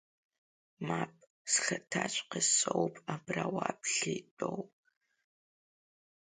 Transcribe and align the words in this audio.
Мап, 0.87 1.13
схаҭаҵәҟьа 1.51 2.41
соуп 2.55 2.95
абра 3.13 3.45
уаԥхьа 3.55 4.11
итәоу! 4.19 4.59